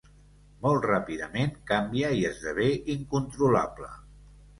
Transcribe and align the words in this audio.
Molt 0.61 0.85
ràpidament, 0.91 1.53
canvia 1.71 2.09
i 2.21 2.23
esdevé 2.31 2.65
incontrolable. 2.95 3.91